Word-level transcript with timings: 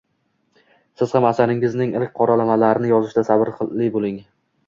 Siz 1.01 1.11
ham 1.17 1.27
asaringizning 1.31 1.93
ilk 1.99 2.11
qoralamalarini 2.21 2.91
yozishda 2.95 3.27
sabrli 3.29 3.91
bo’ling 3.99 4.17